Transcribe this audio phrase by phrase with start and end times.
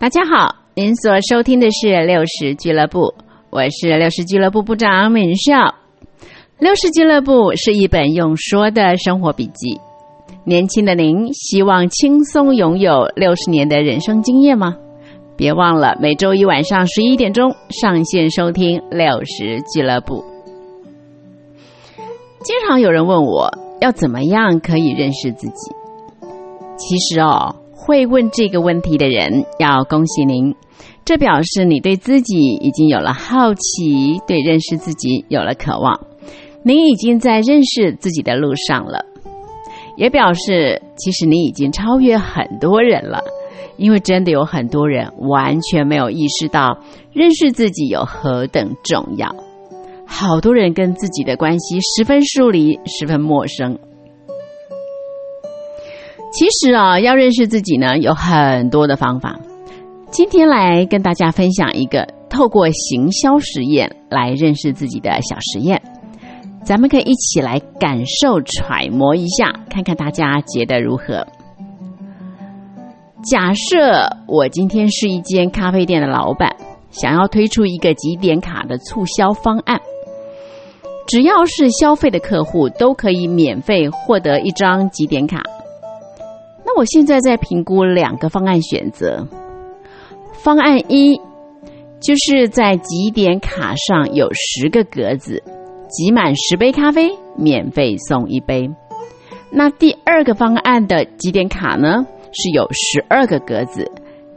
[0.00, 3.12] 大家好，您所收听的是六十俱乐部，
[3.50, 5.74] 我是六十俱乐部部长敏少。
[6.58, 9.78] 六十俱乐部是一本用说的生活笔记。
[10.44, 14.74] 年轻的您，希望轻松拥有六十年的人生经验吗？
[15.36, 20.24] 别忘了每周一晚上十一点钟上线收听六十俱乐部。
[22.42, 23.50] 经常有人问我
[23.82, 25.70] 要怎么样可以认识自己。
[26.78, 27.54] 其实哦。
[27.82, 30.54] 会问这个问题的人，要恭喜您，
[31.06, 35.98] 这表示你对自己已经有了好奇，对认识自己有了渴望，
[36.62, 39.06] 您已经在认识自己的路上了，
[39.96, 43.24] 也表示其实你已经超越很多人了，
[43.78, 46.78] 因为真的有很多人完全没有意识到
[47.14, 49.34] 认识自己有何等重要，
[50.06, 53.78] 好多人跟自己的关系十分疏离，十分陌生。
[56.32, 59.38] 其实啊，要认识自己呢，有很多的方法。
[60.10, 65.80] 今天来跟大家分享一个透过行销实验来认识自己的小实验，
[66.64, 71.26] 咱们可以一起来感受、揣摩一下，看看大家觉得如何。
[73.24, 76.54] 假设我今天是一间咖啡店的老板，
[76.90, 79.80] 想要推出一个几点卡的促销方案，
[81.08, 85.42] 只要是消费的客户都可以免费获得一张几点卡。
[86.80, 89.28] 我现在在评估两个方案选择。
[90.32, 91.20] 方案一，
[92.00, 95.42] 就是在几点卡上有十个格子，
[95.90, 98.70] 集满十杯咖啡免费送一杯。
[99.50, 103.84] 那第二个方案的几点卡呢，是有十二个格子，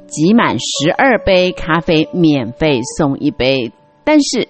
[0.07, 3.71] 集满十二杯咖啡免费送一杯，
[4.03, 4.49] 但是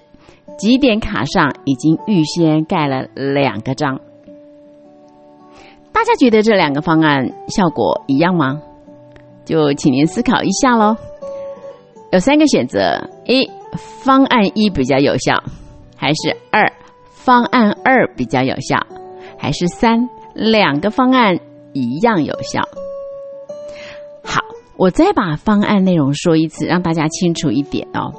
[0.58, 4.00] 几点卡上已经预先盖了两个章。
[5.94, 8.60] 大家觉得这两个方案效果一样吗？
[9.46, 10.96] 就请您思考一下喽。
[12.12, 15.36] 有三个选择：一、方案一比较有效；
[15.96, 16.72] 还是二、
[17.10, 18.78] 方案二比较有效；
[19.38, 21.40] 还是三、两个方案
[21.74, 22.62] 一样有效。
[24.24, 24.42] 好，
[24.78, 28.14] 我再把方案内容说一次，让大家清楚一点哦。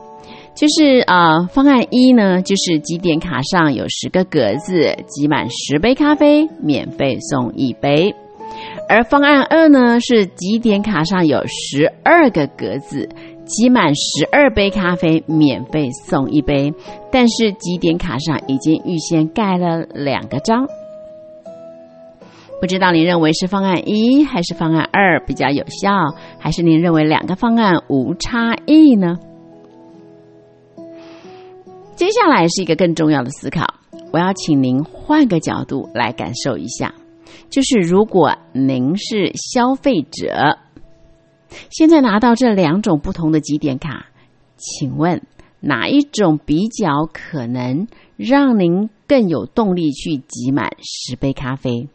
[0.55, 8.15] 就是啊，方案一呢，就是几点卡上有十个格子，集满十杯咖啡免费送一杯；
[8.89, 13.09] 而方案二呢，是几点卡上有十二个格子，
[13.45, 16.73] 集满十二杯咖啡免费送一杯，
[17.11, 20.69] 但是几点卡上已经预先盖了两个章。
[22.61, 25.91] 不知道您认为是方案一还是方案二比较有效，
[26.39, 29.17] 还是您认为两个方案无差异呢？
[31.97, 33.65] 接下来是一个更重要的思考，
[34.13, 36.93] 我要请您换个角度来感受一下，
[37.49, 40.59] 就是如果您是消费者，
[41.71, 44.07] 现在拿到这两种不同的几点卡，
[44.57, 45.23] 请问
[45.61, 51.89] 哪一种比较可能让您更有动力去集满十杯咖啡？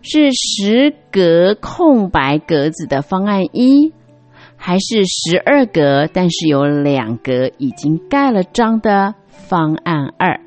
[0.00, 3.92] 是十格空白格子的方案一？
[4.66, 10.40] 还是十二格，但是有两格已经盖了章的方案二，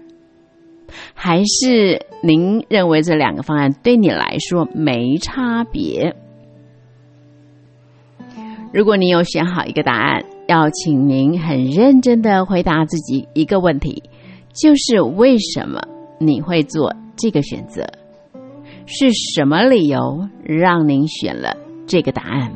[1.13, 6.13] 还是您认为这两个方案对你来说没差别？
[8.73, 14.03] 如果你有选好一个答案，要请您很认真的回答自己一个问题，
[14.53, 15.81] 就是为什么
[16.19, 17.89] 你会做这个选择？
[18.85, 21.55] 是什么理由让您选了
[21.87, 22.51] 这个答案？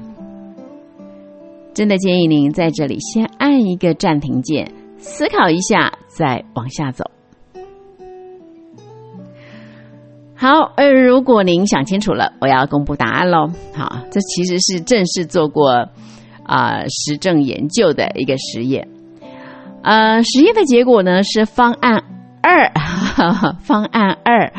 [1.74, 7.04] 真的建议您在这里先按一个暂停键，思考一下，再往下走。
[10.36, 13.48] 好，呃，如果您想清楚了，我要公布答案喽。
[13.74, 15.90] 好，这其实是正式做过
[16.44, 18.88] 啊实证研究的一个实验。
[19.82, 22.04] 呃，实验的结果呢是方案
[22.42, 22.72] 二，
[23.64, 24.54] 方案二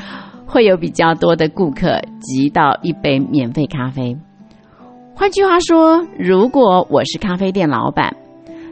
[0.47, 4.17] 会有比较多的顾客集到一杯免费咖啡。
[5.17, 8.17] 换句话说，如果我是咖啡店老板，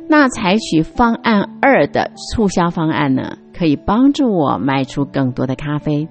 [0.09, 6.09] 那采取方案二的促销方案呢，可以帮助我卖出更多的咖啡。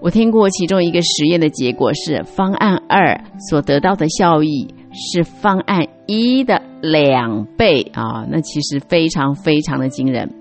[0.00, 10.32] 我听过其中一个实验的结果是，方案二所得到的效益是方案一的两倍啊，那其实非常非常的惊人。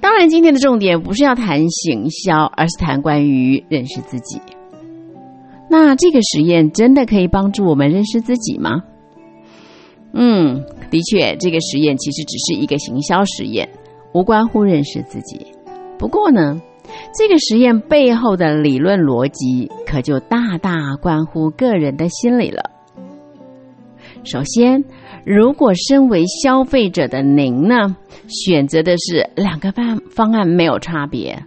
[0.00, 4.40] 当然，今天的重点不是要谈行销，而是谈关于认识自己。
[5.70, 8.82] 那这个实验真的可以帮助我们认识自己吗？
[10.12, 13.68] 嗯，的确，这个实验其实只是一个行销实验，
[14.14, 15.46] 无关乎认识自己。
[15.98, 16.60] 不过呢，
[17.14, 22.70] 这个实验背后的理论逻辑可就大大关乎个人的心理了。
[24.24, 24.84] 首先，
[25.24, 27.94] 如果身为消费者的您呢，
[28.26, 31.44] 选择的是两个方方案没有差别，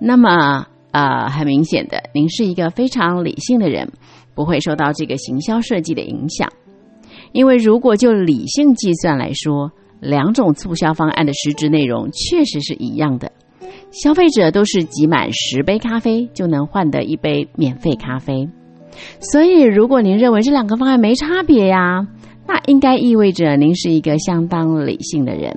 [0.00, 3.90] 那么呃，很明显的，您是一个非常理性的人，
[4.34, 6.48] 不会受到这个行销设计的影响。
[7.32, 9.70] 因为如果就理性计算来说，
[10.00, 13.30] 两种促销方案的实质内容确实是一样的，
[13.90, 18.48] 消费者都是集满十杯咖啡就能换得一杯免费咖啡。
[19.20, 22.06] 所以，如果您认为这两个方案没差别呀，
[22.46, 25.54] 那应该意味着您是一个相当理性的人。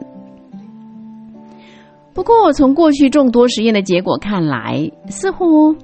[2.13, 5.75] 不过，从过去众多实验的结果看来，似乎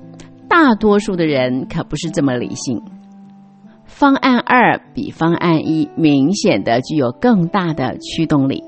[0.49, 2.81] 大多数的人可不是这么理性。
[3.85, 8.63] 方案二比方案一明显的具有更大的驱动力。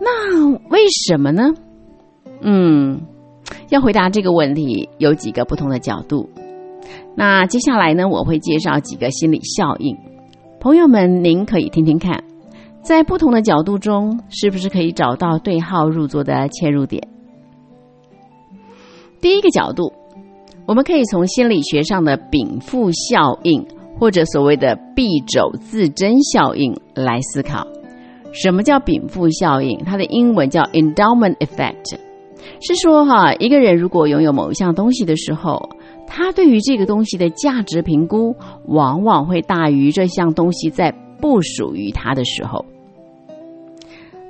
[0.00, 1.54] 那为什么呢？
[2.40, 3.00] 嗯，
[3.70, 6.28] 要回答这个问题，有几个不同的角度。
[7.14, 9.96] 那接下来呢，我会介绍几个心理效应，
[10.58, 12.24] 朋友们，您可以听听看，
[12.82, 17.02] 在不同的角度中，是不是可以找到对号入座的切入点？
[19.20, 19.92] 第一个角度，
[20.66, 23.64] 我们可以从心理学上的禀赋效应，
[23.98, 27.66] 或者所谓的臂肘自珍效应来思考。
[28.32, 29.78] 什么叫禀赋效应？
[29.84, 31.96] 它的英文叫 endowment effect，
[32.60, 35.68] 是说哈，一个人如果拥有某一项东西的时候。
[36.14, 38.36] 他对于这个东西的价值评估，
[38.66, 40.92] 往往会大于这项东西在
[41.22, 42.62] 不属于他的时候。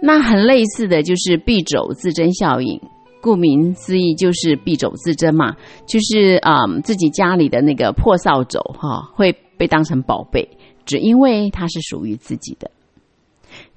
[0.04, 2.80] 那很类似的就是敝帚自珍效应，
[3.22, 5.54] 顾名思义就是敝帚自珍嘛，
[5.86, 10.48] 就是啊自己家里的那个破扫帚哈会被当成宝贝，
[10.84, 12.68] 只因为它是属于自己的。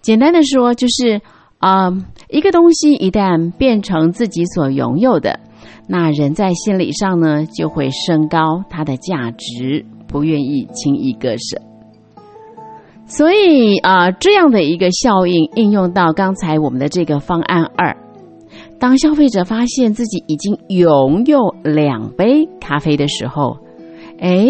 [0.02, 1.22] 简单的说，就是
[1.60, 1.92] 啊
[2.30, 5.40] 一个东西一旦变成自己所拥有的。
[5.88, 11.62] 那人在心理上呢，就会升高它的价值，不愿意轻易割舍。
[13.08, 17.96] 所以啊，这样的一个效应应用到刚才我们的这个方案二，
[18.80, 23.58] 当消费者发现自己已经拥有两杯咖啡的时候，
[24.20, 24.48] 哎，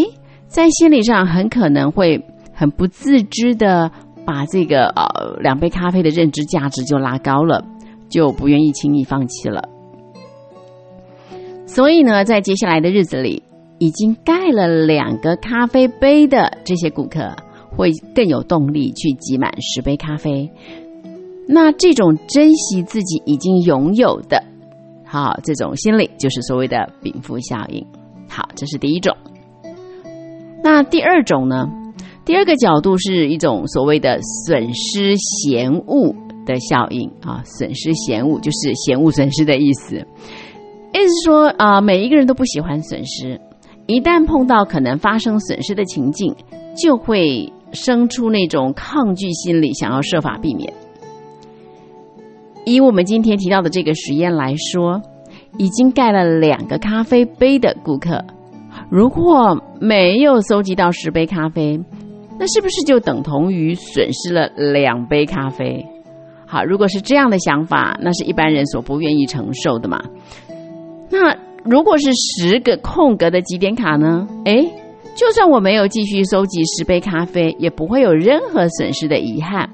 [0.47, 3.91] 在心理上很可能会很不自知的
[4.25, 7.63] 把这个呃两杯咖啡的认知价值就拉高了，
[8.09, 9.61] 就不愿意轻易放弃了。
[11.67, 13.43] 所以呢，在接下来的日子里，
[13.79, 17.35] 已经盖了两个咖啡杯的这些顾客，
[17.75, 20.49] 会更有动力去挤满十杯咖啡。
[21.47, 24.43] 那这种珍惜自己已经拥有的，
[25.05, 27.85] 好，这种心理就是所谓的禀赋效应。
[28.27, 29.15] 好，这是第一种。
[30.63, 31.67] 那第二种呢？
[32.25, 39.97] 第二个角度是一种所谓的损失嫌恶的效应啊，损失嫌恶就是嫌恶损失的意思。
[40.91, 43.39] 意思说啊，每一个人都不喜欢损失，
[43.85, 46.33] 一旦碰到可能发生损失的情境，
[46.75, 50.73] 就会生出那种抗拒心理，想要设法避免。
[52.65, 55.01] 以我们今天提到的这个实验来说，
[55.57, 58.25] 已经盖了两个咖啡杯的顾客，
[58.89, 61.79] 如果没有搜集到十杯咖啡，
[62.39, 65.85] 那是不是就等同于损失了两杯咖啡？
[66.47, 70.01] 好，如果是这样的想法，那是一般人所不愿意承受的嘛。
[71.09, 74.27] 那如果是十个空格的几点卡呢？
[74.45, 74.69] 诶，
[75.15, 79.69] 就算我没有继续收集十杯咖啡，也不会有任何损失的遗憾。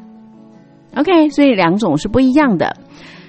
[0.95, 2.75] OK，所以两种是不一样的。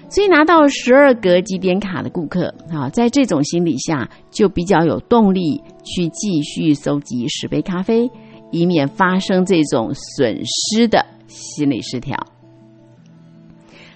[0.09, 8.11] 所以拿到十二格几点卡的顾客啊，在这种心理下就比较有动力去继续收集十杯咖啡，
[8.51, 12.17] 以免发生这种损失的心理失调。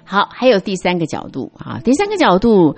[0.05, 2.75] 好，还有第三个角度啊，第三个角度。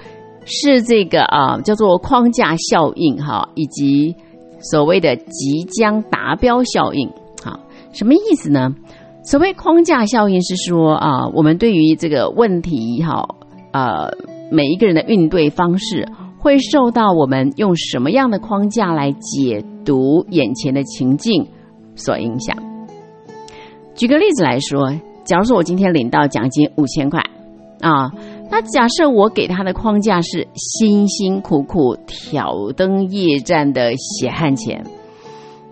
[0.51, 4.17] 是这个啊，叫做框架效应哈，以及
[4.61, 7.09] 所谓的即将达标效应。
[7.43, 7.61] 好，
[7.93, 8.75] 什么意思呢？
[9.23, 13.29] 所谓框架效应是说啊，我们对于这个问题哈，
[13.73, 14.11] 呃，
[14.51, 21.47] 每一个人的应对方式会受到我们用什么样的框架来解读眼前的情境
[21.95, 22.57] 所影响。
[23.95, 24.93] 举个例子来说，
[25.25, 27.21] 假如说我今天领到奖金五千块
[27.81, 28.13] 啊。
[28.51, 34.83] 那假设我给他的框架是辛辛苦苦挑灯夜战的血汗钱，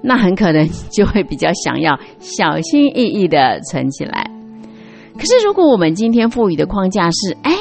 [0.02, 4.30] 那很可能就会比较想要小心翼翼的存起来。
[5.18, 7.54] 可是如果我们今天赋予的框架是哎，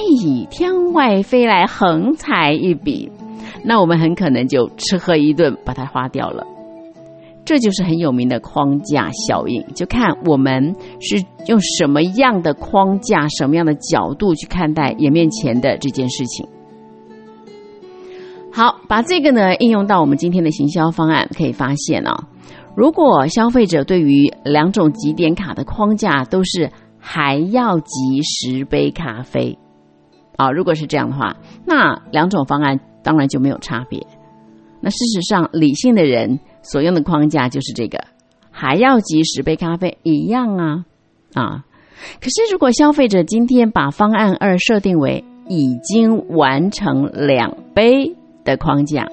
[0.51, 3.10] 天外飞来横财一笔，
[3.63, 6.45] 那我们很可能就吃喝一顿把它花掉了。
[7.45, 16.47] 这就是很有名的框架效应，就看我们是用什么样的框架、什么样的角度去看待眼面前的这件事情。
[18.51, 22.23] 好，把这个呢应用到我们今天的行销方案，可以发现哦，
[22.75, 29.59] 如果消费者对于两种几点卡的框架都是还要集十杯咖啡，
[30.37, 31.35] 啊，如果是这样的话，
[31.65, 34.07] 那两种方案当然就没有差别。
[34.81, 36.39] 那事实上，理性的人
[36.72, 38.03] 所用的框架就是这个，
[38.51, 40.86] 还要集十杯咖啡一样啊
[41.34, 41.65] 啊。
[42.19, 49.07] 可是如果消费者今天把方案二设定为已经完成两杯的框架，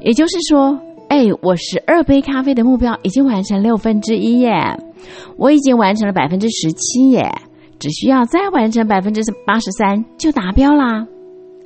[0.00, 0.78] 也就是说。
[1.06, 4.50] 哎，我十二杯咖啡的目标已经完成六分之一耶，
[5.36, 7.30] 我已经完成了百分之十七耶，
[7.78, 11.06] 只需要再完成百分之八十三就达标啦。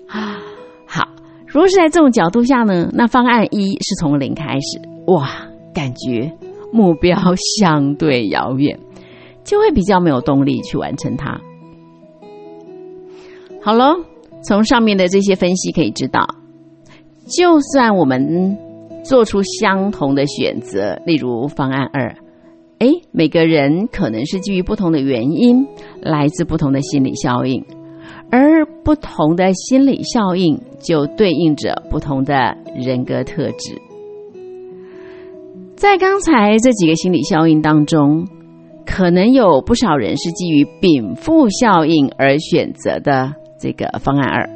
[0.09, 0.37] 啊，
[0.87, 1.09] 好，
[1.47, 5.29] 如果是在这种角度下呢，那方案一是从零开始，哇，
[5.75, 6.33] 感觉
[6.73, 7.19] 目标
[7.59, 8.79] 相对遥远，
[9.45, 11.41] 就会比较没有动力去完成它。
[13.61, 13.97] 好了，
[14.43, 16.27] 从上面的这些分析可以知道，
[17.27, 18.57] 就算我们。
[19.05, 22.15] 做出相同的选择，例如方案二，
[22.79, 25.67] 哎，每个人可能是基于不同的原因，
[26.03, 27.65] 来自不同的心理效应，
[28.31, 33.81] 而不同的心理效应就对应着不同的人格特质。
[35.79, 38.27] 在刚才这几个心理效应当中，
[38.85, 44.51] 可能有不少人是基于禀赋效应而选择的这个方案二。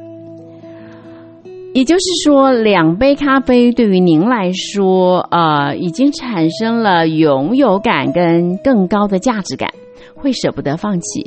[1.75, 9.71] 也就是说，两杯咖啡对于您来说，呃，已经产生了拥有感跟更高的价值感，
[10.17, 11.25] 会舍不得放弃。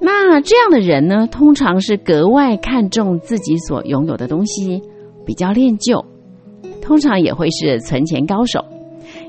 [0.00, 4.82] 那这样的人呢，通常是格外看重自己所拥有的东西，
[5.24, 6.04] 比较恋旧，
[6.82, 8.64] 通常也会是存钱高手，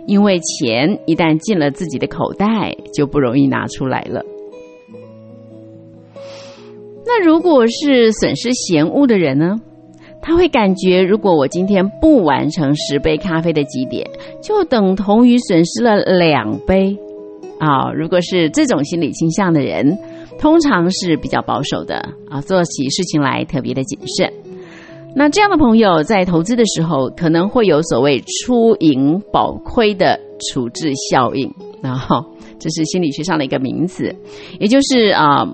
[0.05, 4.23] 因为钱一旦进了自己的口袋，就不容易拿出来了。
[7.05, 9.55] 那如果是损失嫌恶的人呢？
[10.21, 14.05] 他会感觉，如果我今天不完成十杯咖啡的几点，
[14.43, 16.97] 就等同于损失了两杯。
[17.57, 19.97] 啊，如果是这种心理倾向的人，
[20.37, 21.95] 通常是比较保守的
[22.29, 24.31] 啊，做起事情来特别的谨慎。
[25.15, 30.19] 那这样的朋友在投资的时候，可能会有所谓出盈保亏的
[30.51, 31.51] 处置效应。
[31.81, 32.23] 然后，
[32.59, 34.15] 这是心理学上的一个名词，
[34.59, 35.45] 也就是啊，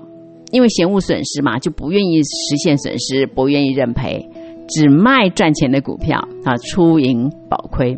[0.50, 4.28] 因为嫌恶损失嘛，就不愿意实现损失，不愿意认赔。
[4.68, 7.96] 只卖赚钱的股票啊，出盈保亏，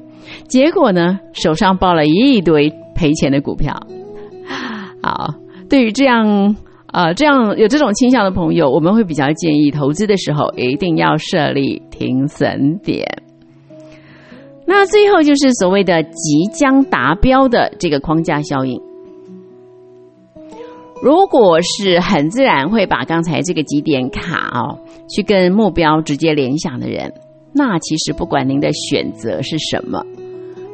[0.49, 3.75] 结果呢，手上抱了一堆赔钱的股票。
[5.03, 5.35] 好，
[5.71, 6.55] 对于这样
[6.88, 13.07] 啊这样有这种倾向的朋友，我们会比较建议投资的时候一定要设立停损点。
[14.66, 18.80] 那最后就是所谓的即将达标的这个框架效应。
[21.00, 24.78] 如果是很自然会把刚才这个几点卡哦，
[25.09, 27.12] 去跟目标直接联想的人，
[27.54, 30.02] 那其实不管您的选择是什么，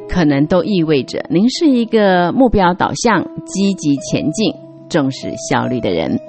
[0.09, 4.51] 可能都意味着您是一个目标导向、积极前进、
[4.89, 6.19] 重视效率的人。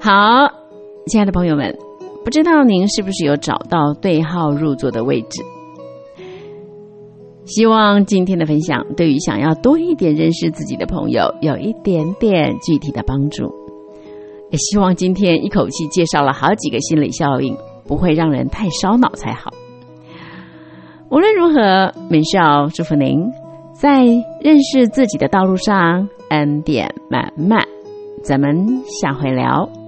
[0.00, 0.48] 好，
[1.06, 1.76] 亲爱的朋友们，
[2.24, 5.42] 不知道您是不是有找到对号入座的位置？
[7.46, 13.52] 希望今天的分享对于想要多一点认识自己的朋友有一点点具体的帮助。
[14.50, 17.56] 也希望今天一口气介绍了好几个心理效应，
[17.86, 19.50] 不会让人太烧脑才好。
[21.10, 23.30] 无论如何，美少祝福您
[23.74, 24.04] 在
[24.40, 27.64] 认识自己的道路上恩典满满。
[28.24, 28.66] 咱们
[29.00, 29.83] 下回聊。